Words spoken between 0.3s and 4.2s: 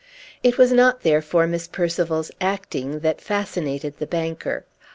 It was not, therefore, Miss Percival's acting that fascinated the